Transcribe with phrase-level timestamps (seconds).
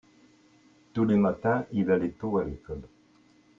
[0.93, 2.81] tous les matins il allait tôt à l'école.